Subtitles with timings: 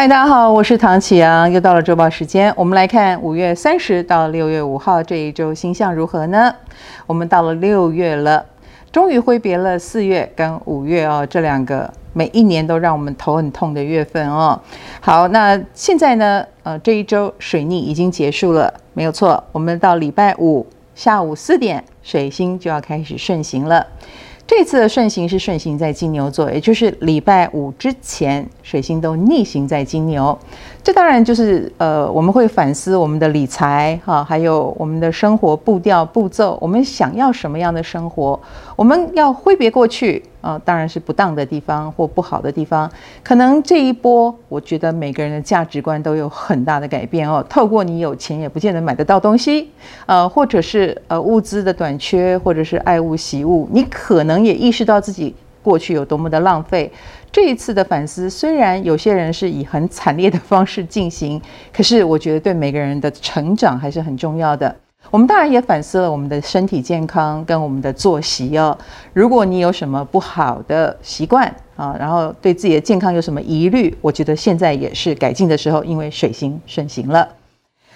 [0.00, 6.50] 嗨，大家好，我是唐启阳，又到了周报时间，我们来看五月三十到六月五号这一周星象如何呢？
[7.06, 8.42] 我们到了六月了，
[8.90, 14.58] 终于挥别了四月跟五月哦，这两个每一年都让我们头很痛的月份哦。
[15.02, 23.86] 好，那现在呢，呃，这一周水逆已经结束了，没有错，我们到礼拜五下午四点，水星就要开始顺行了。
[24.50, 30.36] 这次的顺行是顺行在金牛座，也就是礼拜五之前，水星都逆行在金牛。
[30.82, 38.38] 这当然就是呃，我们会反思我们的理财哈，还有我们的生活步调步骤，我们想要什么样的生活，
[38.74, 42.90] 我们要挥别过去啊，当然是不当的地方或不好的地方。
[43.22, 47.44] 可能这一波，我觉得每个人的价值观都有很大的改变哦。
[47.48, 49.70] 透过你有钱也不见得买得到东西，
[50.06, 56.90] 呃，或者是呃物资的短缺，或者是爱物惜物，你可能也意识到自己过去有多么的浪费。
[57.32, 61.40] 这一次的反思，虽然有些人是以很惨烈的方式进行，
[61.72, 64.74] 可是我觉得对每个人的成长还是很重要的。
[65.08, 68.76] 我们当然也反思了我们的身体健康跟我们的作息哦。
[69.12, 77.28] 如果你有什么不好的习惯啊，然后对自己的健康有什么疑虑，我觉得现在也是改进的时候，因为水星顺行了。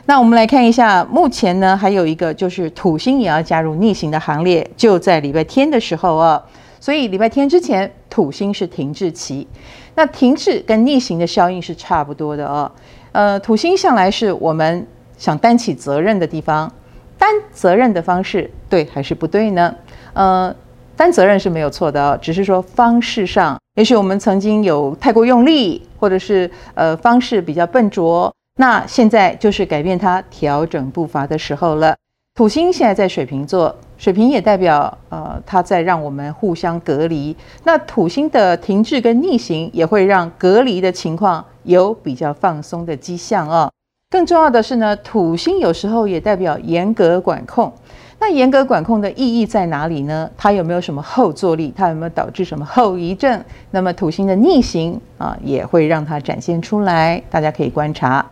[0.07, 6.43] 那我们来看一下，目前呢还有一个就是土星也要加入逆行的行列，就在礼拜天的时候哦。
[6.81, 9.47] 所以礼拜天之前，土星是停滞期。
[9.95, 12.71] 那停滞跟逆行的效应是差不多的哦。
[13.13, 16.71] 呃，土星向来是我们想担起责任的地方，
[17.25, 19.75] 担责任的方式对还是不对呢？
[20.13, 20.55] 呃，
[20.95, 28.31] 担责任是没有错的哦，只是说方式上，也许我们曾经有太过用力，或者是呃方式比较笨拙。
[28.59, 31.97] 那现在就是改变它、调整步伐的时候了。
[32.35, 33.75] 土星现在在水瓶座。
[33.97, 37.35] 水瓶也代表，呃，它在让我们互相隔离。
[37.63, 43.71] 那土星的停滞跟逆行也会让隔离的情况有比较放松的迹象哦。
[44.15, 47.73] 更重要的是呢，土星有时候也代表严格管控。
[48.21, 50.31] 那严格管控的意义在哪里呢？
[50.37, 51.75] 它有没有什么后坐力？
[51.77, 53.43] 它有没有导致什么后遗症？
[53.73, 58.25] 那么土星的逆行啊，也会让它展现出来，大家可以观察。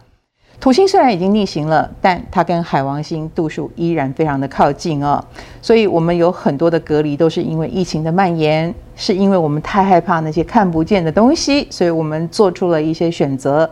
[0.60, 5.25] 土星虽然已经逆行了，但它跟海王星度数依然非常的靠近哦，
[5.60, 13.69] 所以我们有很多的隔离都是因为疫情的蔓延，是因为我们太害怕那些看不见的东西，所以我们做出了一些选择。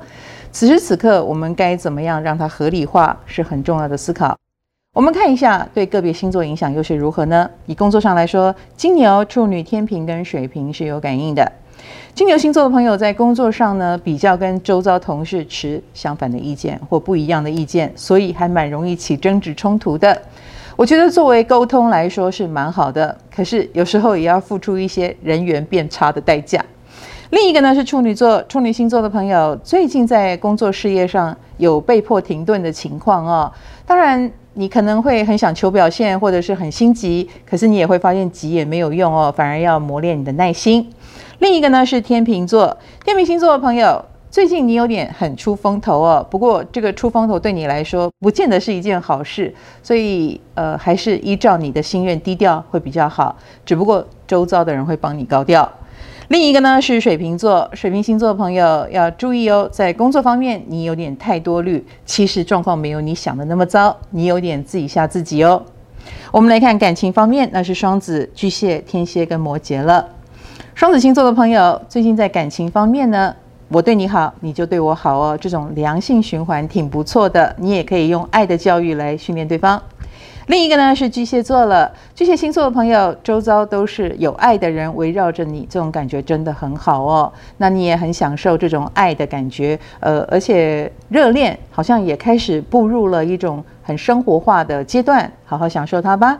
[0.52, 4.36] 此时此刻，我们该怎么样让它合理化，是很重要的思考。
[4.92, 7.48] 我们看一下对个别星座影响又是如何呢？
[7.66, 11.50] 以工作上来说，金牛、处女、天秤跟水瓶是有感应的。
[12.14, 20.20] 金牛星座的朋友在工作上呢，比较跟周遭同事持相反的意见或不一样的意见，所以还蛮容易起争执冲突的。
[20.74, 26.64] 我觉得作为沟通来说是蛮好的，可是有时候也要付出一些人缘变差的代价。
[27.30, 33.50] 另一个呢是处女座，处女星座的朋友最近在工作事业上有被迫停顿的情况哦。
[33.86, 40.90] 当然，你可能会很想求表现，或者是很心急，可是你也会发现急也没有用哦，反而要磨练你的耐心。
[41.38, 46.24] 另一个呢是天秤座，天秤星座的朋友，最近你有点很出风头哦。
[46.30, 49.52] 不过这个出风头对你来说，不见得是一件好事，
[49.82, 53.36] 所以呃，还是依照你的心愿低调会比较好。
[53.66, 55.68] 只不过周遭的人会帮你高调。
[56.28, 65.60] 另一个呢是水瓶座，水瓶星座的朋友要注意哦，在工作方面你有点太多虑，其实状况没有你想的那么糟，你有点自己吓自己哦。
[66.30, 70.08] 我们来看感情方面，那是双子、巨蟹、天蝎跟摩羯了。
[70.76, 73.34] 双子星座的朋友，最近在感情方面呢，
[73.72, 77.54] 我对你好，你就对我好哦，这种良性循环挺不错的。
[77.56, 79.80] 你也可以用爱的教育来训练对方。
[80.48, 87.32] 另一个呢是巨蟹座了，巨蟹星座的朋友，周遭都是有爱的人围绕着你，这种感觉真的很好哦。
[87.58, 96.36] 那你也很享受这种爱的感觉，呃，而且热恋好像也开始步入了一种很生活化的阶段，好好享受它吧。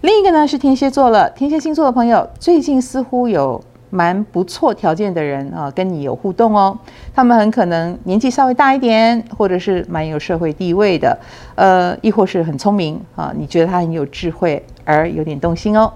[0.00, 3.62] 另一个呢是天蝎座了，天蝎星座的朋友，最近似乎有。
[3.94, 6.76] 蛮不错条件的人啊，跟你有互动哦。
[7.14, 11.16] 他们很可能年纪稍微大一点，或者是蛮有社会地位的，
[11.54, 13.32] 呃，亦或是很聪明啊。
[13.36, 15.92] 你觉得他很有智慧，而有点动心哦。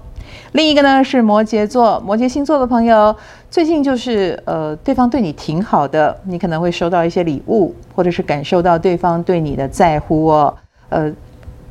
[0.53, 3.13] 另一个呢是摩羯座，摩羯星座的朋友，
[3.51, 10.55] 最近就是呃，对方对你挺好的，你可能会收到一些礼物，或者是感受到对方对你的在乎哦。
[10.87, 11.11] 呃，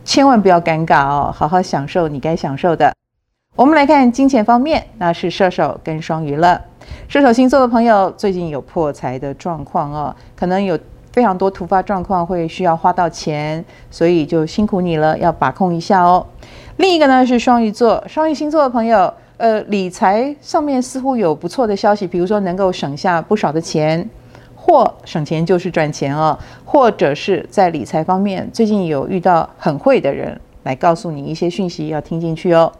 [0.04, 2.97] 千万不要尴尬哦，好好享受你该享受的。
[3.58, 6.64] 我们来看金钱方面，那是射手跟双鱼了。
[7.08, 10.78] 射手星座的朋友最近有破财的状况哦，可能有
[11.12, 16.24] 非常多突发状况会需要花到钱，所以就辛苦你了，要把控一下哦。
[16.76, 24.08] 另一个呢是双鱼座，双鱼星座的朋友，呃，理财上面似乎有不错的消息，比如说能够省下不少的钱。
[24.54, 32.70] 或省钱就是赚钱哦，或者是在理财方面最近有遇到很会的人来告诉你一些讯息，要听进去哦。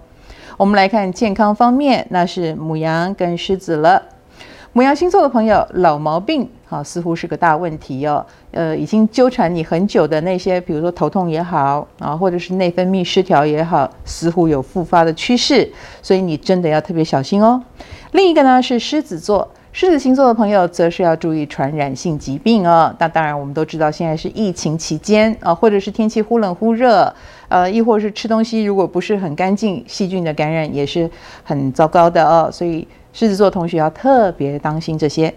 [0.59, 4.03] 我们来看健康方面，那是母羊跟狮子了。
[4.73, 8.27] 母羊星座的朋友，老毛病啊，似乎是个大问题哦。
[8.51, 15.71] 呃，已经纠缠你很久的那些，比如说头痛也好啊，或者是内分泌失调也好，似乎有复发的趋势，
[16.03, 17.63] 所以你真的要特别小心哦。
[18.11, 19.49] 另一个呢是狮子座，
[19.81, 22.93] 狮子星座的朋友则是要注意传染性疾病哦。
[22.99, 27.15] 那当然，我们都知道现在是疫情期间啊，或者是天气忽冷忽热，
[27.47, 31.09] 呃，亦或是吃东西如果不是很干净，细菌的感染也是
[31.45, 32.51] 很糟糕的哦。
[32.51, 35.33] 所以狮子座同学要特别当心这些。